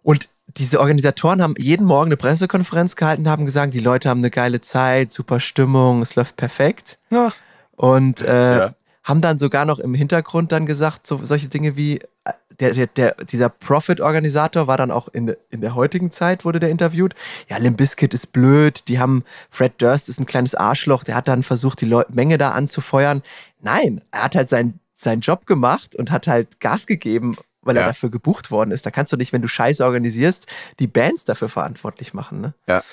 [0.02, 4.32] Und diese Organisatoren haben jeden Morgen eine Pressekonferenz gehalten, haben gesagt, die Leute haben eine
[4.32, 6.98] geile Zeit, super Stimmung, es läuft perfekt.
[7.12, 7.32] Ja.
[7.80, 8.74] Und äh, Ja.
[9.06, 12.88] haben dann sogar noch im Hintergrund dann gesagt, so, solche Dinge wie, äh, der, der,
[12.88, 17.16] der, dieser Profit-Organisator war dann auch in, in der heutigen Zeit, wurde der interviewt.
[17.48, 21.30] Ja, Limp Bizkit ist blöd, die haben, Fred Durst ist ein kleines Arschloch, der hat
[21.30, 23.24] dann versucht, die Leu Menge da anzufeuern.
[23.62, 27.84] Nein, er hat halt seinen, seinen Job gemacht und hat halt Gas gegeben, weil er
[27.84, 27.88] Ja.
[27.88, 28.86] dafür gebucht worden ist.
[28.86, 30.48] Da kannst du nicht, wenn du Scheiße organisierst,
[30.80, 32.54] die Bands dafür verantwortlich machen, ne?
[32.68, 32.84] Ja.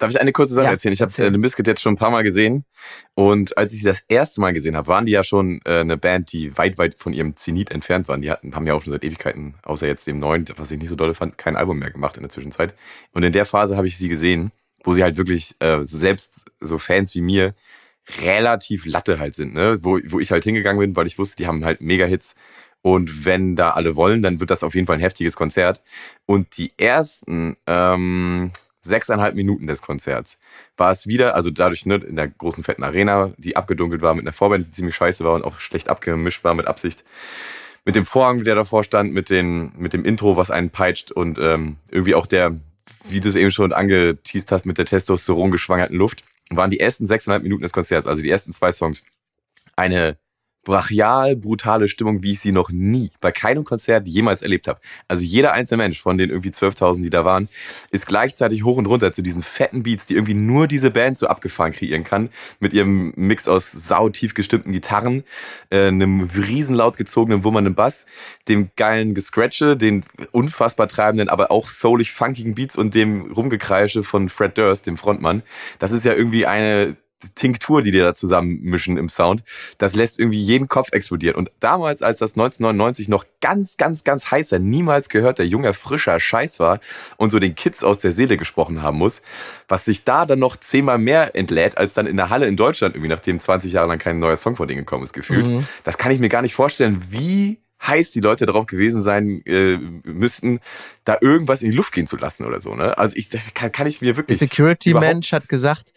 [0.00, 0.94] Darf ich eine kurze Sache Ja, erzählen?
[0.94, 1.26] Ich habe erzähl.
[1.26, 2.64] äh, The Biscuit jetzt schon ein paar Mal gesehen
[3.14, 5.98] und als ich sie das erste Mal gesehen habe, waren die ja schon äh, eine
[5.98, 8.22] Band, die weit, weit von ihrem Zenit entfernt waren.
[8.22, 10.88] Die hatten, haben ja auch schon seit Ewigkeiten, außer jetzt dem neuen, was ich nicht
[10.88, 12.74] so dolle fand, kein Album mehr gemacht in der Zwischenzeit.
[13.12, 14.52] Und in der Phase habe ich sie gesehen,
[14.84, 17.54] wo sie halt wirklich äh, selbst so Fans wie mir
[18.22, 19.78] relativ Latte halt sind, ne?
[19.82, 22.36] wo, wo ich halt hingegangen bin, weil ich wusste, die haben halt Mega-Hits.
[22.82, 25.82] Und wenn da alle wollen, dann wird das auf jeden Fall ein heftiges Konzert.
[26.24, 30.40] Und die ersten ähm, sechseinhalb Minuten des Konzerts
[30.76, 34.24] war es wieder, also dadurch ne, in der großen fetten Arena, die abgedunkelt war mit
[34.24, 37.04] einer Vorband, die ziemlich scheiße war und auch schlecht abgemischt war mit Absicht.
[37.84, 41.38] Mit dem Vorhang, der davor stand, mit, den, mit dem Intro, was einen peitscht und
[41.38, 42.58] ähm, irgendwie auch der,
[43.08, 47.06] wie du es eben schon angeteased hast, mit der Testosteron geschwangerten Luft, waren die ersten
[47.06, 49.04] sechseinhalb Minuten des Konzerts, also die ersten zwei Songs,
[49.76, 50.18] eine
[50.64, 54.80] brachial brutale Stimmung, wie ich sie noch nie bei keinem Konzert jemals erlebt habe.
[55.08, 57.48] Also jeder einzelne Mensch von den irgendwie 12.000, die da waren,
[57.90, 61.28] ist gleichzeitig hoch und runter zu diesen fetten Beats, die irgendwie nur diese Band so
[61.28, 65.24] abgefahren kreieren kann, mit ihrem Mix aus sautief gestimmten Gitarren,
[65.70, 68.06] äh, einem riesen laut gezogenen wummernden Bass,
[68.48, 74.28] dem geilen Gescratche, den unfassbar treibenden, aber auch soulig funkigen Beats und dem Rumgekreische von
[74.28, 75.42] Fred Durst, dem Frontmann.
[75.78, 76.96] Das ist ja irgendwie eine
[77.34, 79.42] Tinktur, die die da zusammenmischen im Sound,
[79.78, 81.36] das lässt irgendwie jeden Kopf explodieren.
[81.36, 86.60] Und damals, als das 1999 noch ganz, ganz, ganz heißer, niemals gehörter, junger, frischer Scheiß
[86.60, 86.80] war
[87.16, 89.22] und so den Kids aus der Seele gesprochen haben muss,
[89.68, 92.94] was sich da dann noch zehnmal mehr entlädt, als dann in der Halle in Deutschland
[92.94, 95.46] irgendwie, nachdem 20 Jahre lang kein neuer Song von denen gekommen ist, gefühlt.
[95.46, 95.66] Mhm.
[95.84, 99.78] Das kann ich mir gar nicht vorstellen, wie heiß die Leute darauf gewesen sein äh,
[100.04, 100.60] müssten,
[101.04, 102.74] da irgendwas in die Luft gehen zu lassen oder so.
[102.74, 102.96] Ne?
[102.98, 105.92] Also ich, das kann, kann ich mir Der wirklich Security-Mensch hat gesagt,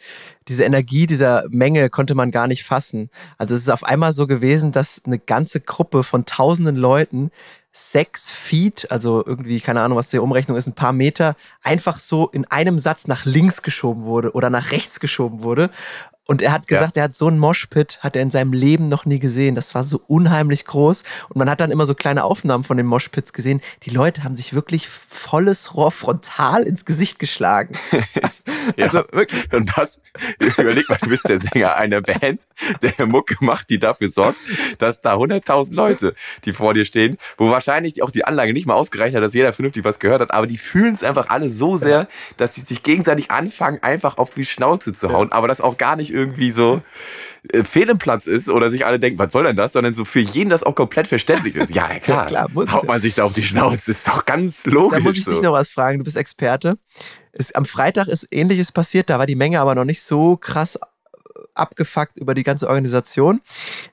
[0.48, 3.10] diese Energie dieser Menge konnte man gar nicht fassen.
[3.38, 7.32] Also es ist auf einmal so gewesen, dass eine ganze Gruppe von tausenden Leuten
[7.76, 12.28] sechs Feet, also irgendwie, keine Ahnung, was die Umrechnung ist, ein paar Meter, einfach so
[12.28, 15.72] in einem Satz nach links geschoben wurde oder nach rechts geschoben wurde.
[16.26, 19.06] Und er hat gesagt, er hat so einen Moshpit, hat er in seinem Leben noch
[19.06, 19.56] nie gesehen.
[19.56, 21.04] Das war so unheimlich groß.
[21.30, 23.60] Und man hat dann immer so kleine Aufnahmen von den Moshpits gesehen.
[23.84, 27.76] Die Leute haben sich wirklich volles Rohr frontal ins Gesicht geschlagen.
[28.78, 28.86] Ja.
[28.86, 29.52] Also wirklich.
[29.54, 30.02] Und das,
[30.58, 32.48] überleg mal, du bist der Sänger einer Band,
[32.82, 34.38] der Mucke macht, die dafür sorgt,
[34.80, 38.74] dass da 100.000 Leute, die vor dir stehen, wo wahrscheinlich auch die Anlage nicht mal
[38.74, 41.78] ausgereicht hat, dass jeder vernünftig was gehört hat, aber die fühlen es einfach alle so
[41.78, 45.78] sehr, dass sie sich gegenseitig anfangen, einfach auf die Schnauze zu hauen, aber das auch
[45.78, 46.82] gar nicht irgendwie so,
[47.52, 50.06] äh, fehl im Platz ist oder sich alle denken, was soll denn das, sondern so
[50.06, 51.76] für jeden das auch komplett verständlich ist.
[51.76, 55.00] Ja, klar, Ja, klar, haut man sich da auf die Schnauze, ist doch ganz logisch.
[55.00, 55.32] Da muss ich so.
[55.32, 56.78] dich noch was fragen, du bist Experte.
[57.34, 60.78] Es, am Freitag ist ähnliches passiert, da war die Menge aber noch nicht so krass
[60.78, 60.80] äh,
[61.54, 63.42] abgefuckt über die ganze Organisation.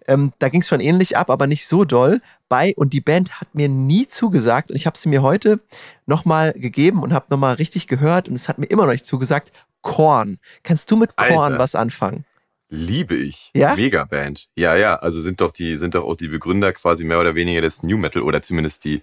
[0.07, 2.21] Ähm, da ging es schon ähnlich ab, aber nicht so doll.
[2.49, 5.59] Bei und die Band hat mir nie zugesagt und ich habe sie mir heute
[6.07, 9.53] nochmal gegeben und habe nochmal richtig gehört und es hat mir immer noch nicht zugesagt.
[9.83, 10.39] Korn.
[10.63, 11.59] Kannst du mit Korn Alter.
[11.59, 12.25] was anfangen?
[12.72, 13.50] Liebe ich.
[13.54, 13.74] Ja?
[13.74, 14.48] Megaband.
[14.54, 14.94] Ja, ja.
[14.94, 17.98] Also sind doch die, sind doch auch die Begründer quasi mehr oder weniger des New
[17.98, 19.02] Metal oder zumindest die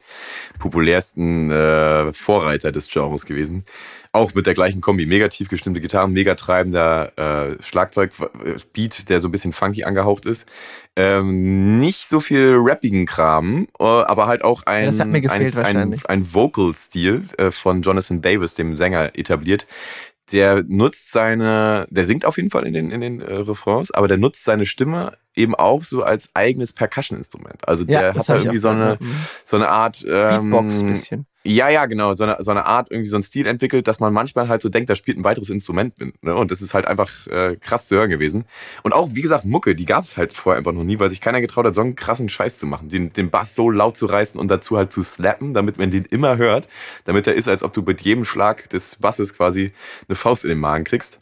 [0.57, 3.65] populärsten äh, Vorreiter des Genres gewesen.
[4.13, 5.05] Auch mit der gleichen Kombi.
[5.05, 10.47] Mega tief gestimmte Gitarren, mega treibender äh, Schlagzeug-Beat, der so ein bisschen funky angehaucht ist.
[10.95, 16.33] Ähm, nicht so viel rappigen Kram, äh, aber halt auch ein, gefehlt ein, ein, ein
[16.33, 19.67] Vocal-Stil äh, von Jonathan Davis, dem Sänger, etabliert,
[20.31, 24.07] der nutzt seine, der singt auf jeden Fall in den, in den äh, Refrains, aber
[24.07, 27.67] der nutzt seine Stimme eben auch so als eigenes Percussion-Instrument.
[27.67, 29.15] Also Ja, der das hat da irgendwie so eine, gehört, mhm.
[29.43, 31.25] so eine Art ähm, Beatbox bisschen.
[31.47, 32.13] Ja, ja, genau.
[32.13, 34.67] So eine, so eine Art, irgendwie so ein Stil entwickelt, dass man manchmal halt so
[34.67, 36.21] denkt, da spielt ein weiteres Instrument mit.
[36.21, 36.35] Ne?
[36.35, 38.43] Und das ist halt einfach äh, krass zu hören gewesen.
[38.83, 41.21] Und auch, wie gesagt, Mucke, die gab es halt vorher einfach noch nie, weil sich
[41.21, 42.89] keiner getraut hat, so einen krassen Scheiß zu machen.
[42.89, 46.03] Den, den Bass so laut zu reißen und dazu halt zu slappen, damit man den
[46.03, 46.67] immer hört.
[47.05, 49.71] Damit er ist, als ob du mit jedem Schlag des Basses quasi
[50.09, 51.19] eine Faust in den Magen kriegst.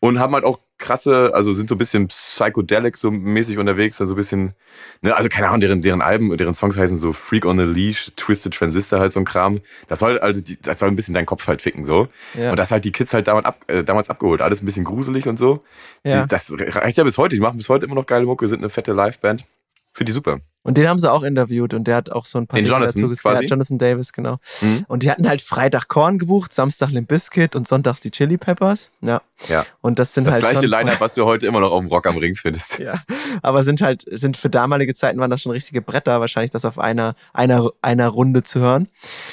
[0.00, 4.14] Und haben halt auch krasse, also sind so ein bisschen psychedelic so mäßig unterwegs, also
[4.14, 4.54] ein bisschen,
[5.02, 8.12] ne, also keine Ahnung, deren, deren Alben, deren Songs heißen so Freak on the Leash,
[8.16, 9.60] Twisted Transistor, halt so ein Kram.
[9.88, 12.08] Das soll, also, die, das soll ein bisschen deinen Kopf halt ficken, so.
[12.34, 12.50] Ja.
[12.50, 14.40] Und das halt die Kids halt damals, ab, äh, damals abgeholt.
[14.40, 15.64] Alles ein bisschen gruselig und so.
[16.04, 16.22] Ja.
[16.22, 17.34] Die, das reicht ja bis heute.
[17.34, 19.44] Die machen bis heute immer noch geile Mucke, sind eine fette Liveband.
[19.92, 20.40] Für die super.
[20.62, 22.76] Und den haben sie auch interviewt und der hat auch so ein paar Den Dinge
[22.76, 23.42] Jonathan dazu gesagt.
[23.42, 24.38] Ja, Jonathan Davis, genau.
[24.60, 24.84] Mhm.
[24.88, 28.90] Und die hatten halt Freitag Korn gebucht, Samstag Limp Bizkit und Sonntag die Chili Peppers.
[29.00, 29.22] Ja.
[29.46, 29.64] Ja.
[29.80, 31.88] Und das sind Das halt gleiche schon, Line-Up, was du heute immer noch auf dem
[31.88, 32.78] Rock am Ring findest.
[32.88, 33.02] Ja,
[33.42, 36.78] aber sind halt, sind für damalige Zeiten waren das schon richtige Bretter, wahrscheinlich das auf
[36.78, 38.88] einer, einer, einer Runde zu hören.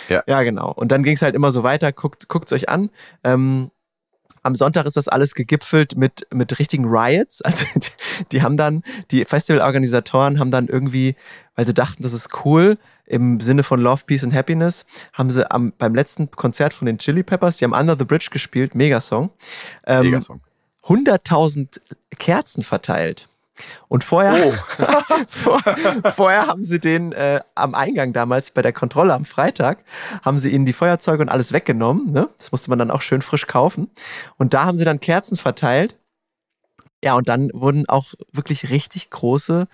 [0.09, 0.23] Ja.
[0.27, 0.71] Ja, genau.
[0.71, 2.89] Und dann ging es halt immer so weiter, guckt guckt's euch an.
[3.23, 3.71] Ähm,
[4.45, 7.41] am Sonntag ist das alles gegipfelt mit, mit richtigen Riots.
[7.45, 7.65] Also
[8.31, 11.15] die, haben dann, die Festivalorganisatoren haben dann irgendwie,
[11.55, 15.49] weil sie dachten, das ist cool, im Sinne von Love, Peace and Happiness, haben sie
[15.49, 19.31] am, beim letzten Konzert von den Chili Peppers, die haben Under the Bridge gespielt, Megasong.
[19.85, 20.41] Ähm, Megasong.
[20.83, 21.79] 100.000
[22.19, 23.27] Kerzen verteilt.
[23.87, 24.53] Und vorher, Oh.
[25.27, 25.61] vor,
[26.13, 29.79] vorher haben sie den äh, am Eingang damals bei der Kontrolle am Freitag,
[30.23, 32.11] haben sie ihnen die Feuerzeuge und alles weggenommen.
[32.11, 32.29] Ne?
[32.37, 33.89] Das musste man dann auch schön frisch kaufen.
[34.37, 35.97] Und da haben sie dann Kerzen verteilt.
[37.03, 39.67] Ja, und dann wurden auch wirklich richtig große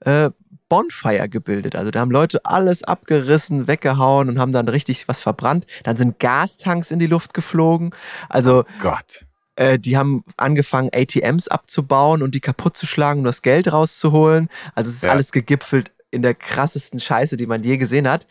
[0.00, 0.30] äh,
[0.68, 1.76] Bonfire gebildet.
[1.76, 5.66] Also da haben Leute alles abgerissen, weggehauen und haben dann richtig was verbrannt.
[5.84, 7.90] Dann sind Gastanks in die Luft geflogen.
[8.28, 9.26] Also Gott.
[9.56, 14.48] Äh, die haben angefangen, ATMs abzubauen und die kaputt zu schlagen, um das Geld rauszuholen.
[14.74, 15.10] Also es ist Ja.
[15.10, 18.26] alles gegipfelt in der krassesten Scheiße, die man je gesehen hat.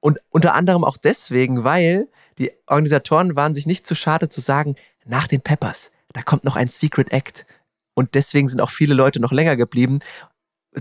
[0.00, 2.08] Und unter anderem auch deswegen, weil
[2.38, 6.56] die Organisatoren waren sich nicht zu schade zu sagen, nach den Peppers, da kommt noch
[6.56, 7.46] ein Secret Act.
[7.94, 10.00] Und deswegen sind auch viele Leute noch länger geblieben,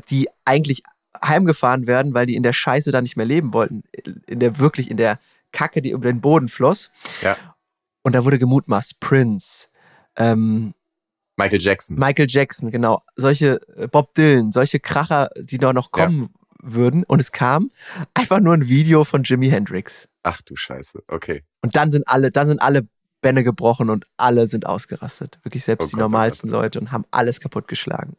[0.09, 0.83] die eigentlich
[1.23, 3.83] heimgefahren werden, weil die in der Scheiße da nicht mehr leben wollten.
[4.27, 5.19] In der wirklich, in der
[5.51, 6.91] Kacke, die über den Boden floss.
[7.21, 7.35] Ja.
[8.03, 9.67] Und da wurde gemutmaßt, Prince,
[10.17, 10.73] ähm,
[11.37, 11.97] Michael Jackson.
[11.97, 17.03] Michael Jackson, genau, solche äh, Bob Dylan, solche Kracher, die da noch kommen würden.
[17.03, 17.71] Und es kam
[18.13, 20.07] einfach nur ein Video von Jimi Hendrix.
[20.23, 21.03] Ach du Scheiße.
[21.07, 21.43] Okay.
[21.61, 22.87] Und dann sind alle, dann sind alle
[23.21, 25.39] Bände gebrochen und alle sind ausgerastet.
[25.43, 28.17] Wirklich selbst Oh die Gott, oh normalsten Leute und haben alles kaputtgeschlagen.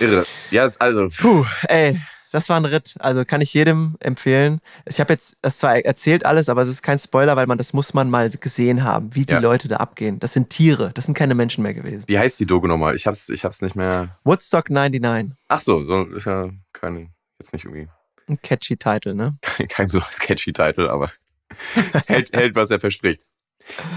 [0.00, 0.24] Irre.
[0.50, 1.08] Ja, also.
[1.18, 2.00] Puh, ey,
[2.32, 2.94] das war ein Ritt.
[2.98, 4.60] Also kann ich jedem empfehlen.
[4.86, 7.72] Ich habe jetzt das zwar erzählt alles, aber es ist kein Spoiler, weil man das
[7.72, 9.38] muss man mal gesehen haben, wie die Ja.
[9.38, 10.18] Leute da abgehen.
[10.18, 12.04] Das sind Tiere, das sind keine Menschen mehr gewesen.
[12.08, 12.94] Wie heißt die Doku nochmal?
[12.96, 14.18] Ich hab's, ich hab's nicht mehr.
[14.24, 17.88] Woodstock 99, Ach so, so ist ja keine, jetzt nicht irgendwie
[18.28, 19.36] ein catchy Title, ne?
[19.42, 21.10] kein, kein besonders catchy Titel, aber
[22.06, 23.26] hält, hält, was er verspricht.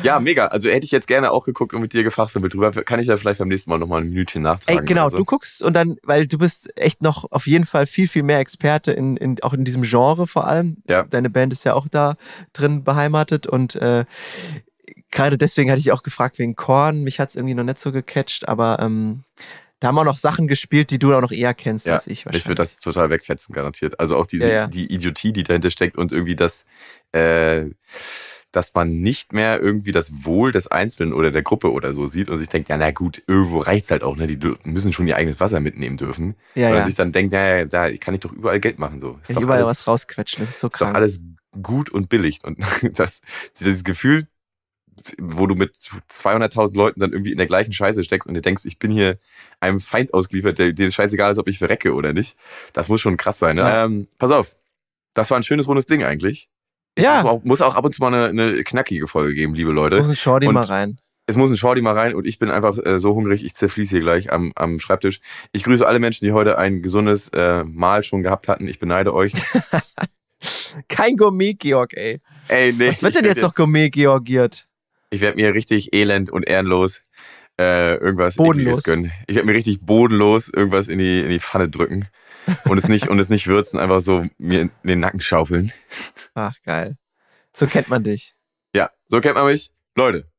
[0.03, 0.47] Ja, mega.
[0.47, 2.71] Also hätte ich jetzt gerne auch geguckt und mit dir gefachsimpelt drüber.
[2.71, 4.79] Kann ich ja vielleicht beim nächsten Mal nochmal ein Minütchen nachtragen.
[4.79, 5.17] Ey, genau, so.
[5.17, 8.39] du guckst und dann, weil du bist echt noch auf jeden Fall viel, viel mehr
[8.39, 10.77] Experte in, in auch in diesem Genre vor allem.
[10.87, 11.03] Ja.
[11.03, 12.15] Deine Band ist ja auch da
[12.53, 14.05] drin beheimatet und äh,
[15.11, 17.03] gerade deswegen hatte ich auch gefragt wegen Korn.
[17.03, 19.23] Mich hat es irgendwie noch nicht so gecatcht, aber ähm,
[19.79, 22.25] da haben wir noch Sachen gespielt, die du auch noch eher kennst Ja, als ich
[22.25, 22.43] wahrscheinlich.
[22.43, 23.99] Ich würde das total wegfetzen, garantiert.
[23.99, 24.67] Also auch die, Ja, ja.
[24.67, 26.65] die Idiotie, die dahinter steckt und irgendwie das,
[27.11, 27.65] äh,
[28.55, 32.29] dass man nicht mehr irgendwie das Wohl des Einzelnen oder der Gruppe oder so sieht
[32.29, 34.27] und sich denkt, ja, na gut, irgendwo reicht's halt auch, ne?
[34.27, 36.35] Die müssen schon ihr eigenes Wasser mitnehmen dürfen.
[36.55, 36.85] Ja, Weil ja.
[36.85, 39.01] sich dann denkt, naja, da kann ich doch überall Geld machen.
[39.01, 39.19] So.
[39.21, 40.95] Ist ich überall alles, was rausquetschen, das ist so ist doch krank.
[40.95, 41.19] alles
[41.61, 42.39] gut und billig.
[42.45, 42.59] Und
[42.97, 43.21] das,
[43.59, 44.25] dieses Gefühl,
[45.19, 48.63] wo du mit 200.000 Leuten dann irgendwie in der gleichen Scheiße steckst und dir denkst,
[48.63, 49.17] ich bin hier
[49.59, 52.37] einem Feind ausgeliefert, der dir scheißegal ist, ob ich verrecke oder nicht.
[52.71, 53.57] Das muss schon krass sein.
[53.57, 53.63] Ne?
[53.63, 53.85] Ja.
[53.85, 54.55] Ähm, pass auf,
[55.13, 56.49] das war ein schönes, rundes Ding eigentlich.
[56.97, 57.21] Ja.
[57.21, 59.97] muss auch, muss auch ab und zu mal eine, eine knackige Folge geben, liebe Leute.
[59.97, 60.99] Muss ein Shorty Und- mal rein.
[61.27, 63.95] Es muss ein Shorty mal rein und ich bin einfach äh, so hungrig, ich zerfließe
[63.95, 65.21] hier gleich am, am Schreibtisch.
[65.53, 68.67] Ich grüße alle Menschen, die heute ein gesundes äh, Mahl schon gehabt hatten.
[68.67, 69.33] Ich beneide euch.
[70.87, 72.21] Kein Gourmet, Georg, ey.
[72.47, 74.67] Ey, nee, Was wird denn werd jetzt noch Gourmet, Georgiert?
[75.09, 77.03] Ich werde mir richtig elend und ehrenlos
[77.59, 78.83] äh, irgendwas Bodenlos.
[78.83, 79.11] Gönnen.
[79.27, 82.07] Ich werde mir richtig bodenlos irgendwas in die, in die Pfanne drücken
[82.65, 85.71] und es nicht und es nicht würzen, einfach so mir in den Nacken schaufeln.
[86.33, 86.97] Ach, geil.
[87.53, 88.35] So kennt man dich.
[88.75, 89.71] Ja, so kennt man mich.
[89.95, 90.29] Leute,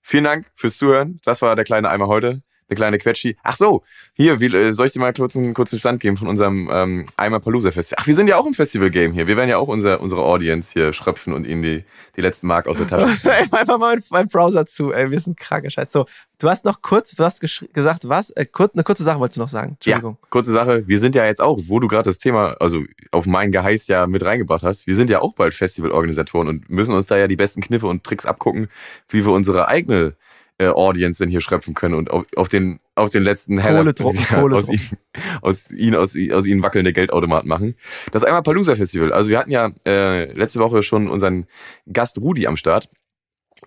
[0.00, 1.20] vielen Dank fürs Zuhören.
[1.24, 2.42] Das war der kleine Eimer heute.
[2.70, 3.36] Der kleine Quetschi.
[3.42, 3.82] Ach so,
[4.16, 7.04] hier, wie, äh, soll ich dir mal kurz einen kurzen Stand geben von unserem ähm,
[7.16, 8.00] Eimer Palooza Festival?
[8.02, 9.26] Ach, wir sind ja auch im Festival-Game hier.
[9.26, 11.84] Wir werden ja auch unser, unsere Audience hier schröpfen und ihnen die,
[12.16, 13.52] die letzten Mark aus der Tasche ziehen.
[13.52, 15.10] Einfach mal meinen Browser zu, ey.
[15.10, 15.92] Wir sind kranker Scheiß.
[15.92, 16.06] So,
[16.38, 18.30] du hast noch kurz, du hast gesch- gesagt, was?
[18.30, 19.72] Äh, kurz, eine kurze Sache wolltest du noch sagen.
[19.74, 20.16] Entschuldigung.
[20.22, 20.88] Ja, kurze Sache.
[20.88, 24.06] Wir sind ja jetzt auch, wo du gerade das Thema, also auf mein Geheiß ja
[24.06, 27.36] mit reingebracht hast, wir sind ja auch bald Festivalorganisatoren und müssen uns da ja die
[27.36, 28.68] besten Kniffe und Tricks abgucken,
[29.08, 30.14] wie wir unsere eigene
[30.58, 34.42] äh, Audience denn hier schröpfen können und auf, auf den auf den letzten Heller ja,
[34.42, 34.98] aus, ihnen,
[35.42, 37.74] aus ihnen aus, aus ihnen wackelnde Geldautomaten machen.
[38.12, 39.12] Das einmal Palooza Festival.
[39.12, 41.46] Also wir hatten ja äh, letzte Woche schon unseren
[41.92, 42.88] Gast Rudi am Start,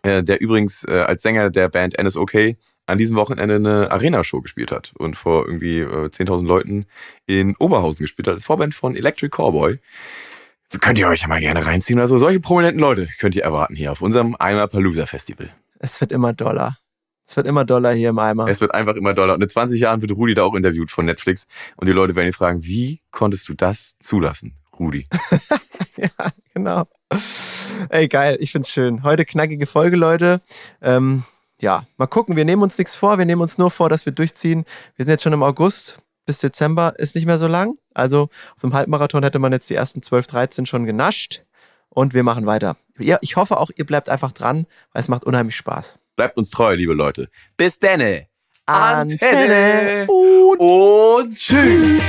[0.04, 4.72] äh, der übrigens äh, als Sänger der Band NSOK an diesem Wochenende eine Arena-Show gespielt
[4.72, 6.86] hat und vor irgendwie äh, 10.000 Leuten
[7.26, 9.80] in Oberhausen gespielt hat, als Vorband von Electric Cowboy.
[10.80, 12.00] Könnt ihr euch ja mal gerne reinziehen.
[12.00, 15.50] Also solche prominenten Leute könnt ihr erwarten hier auf unserem Eimer Palooza Festival.
[15.80, 16.78] Es wird immer doller.
[17.28, 18.48] Es wird immer doller hier im Eimer.
[18.48, 19.34] Es wird einfach immer doller.
[19.34, 21.48] Und in 20 Jahren wird Rudi da auch interviewt von Netflix.
[21.76, 25.08] Und die Leute werden ihn fragen, wie konntest du das zulassen, Rudi?
[25.98, 26.10] ja,
[26.54, 26.88] genau.
[27.90, 28.38] Ey, geil.
[28.40, 29.04] Ich find's schön.
[29.04, 30.42] Heute knackige Folge, Leute.
[30.82, 31.24] Ähm,
[31.60, 32.38] ja, mal gucken.
[32.38, 33.18] Wir nehmen uns nichts vor.
[33.18, 34.64] Wir nehmen uns nur vor, dass wir durchziehen.
[34.96, 36.00] Wir sind jetzt schon im August.
[36.26, 37.78] Bis Dezember ist nicht mehr so lang.
[37.94, 41.44] Also auf dem Halbmarathon hätte man jetzt die ersten 12, 13 schon genascht.
[41.90, 42.78] Und wir machen weiter.
[43.00, 46.00] Ja, ich hoffe auch, ihr bleibt einfach dran, weil es macht unheimlich Spaß.
[46.16, 47.30] Bleibt uns treu, liebe Leute.
[47.58, 48.28] Bis denne.
[48.66, 52.02] Antenne und tschüss.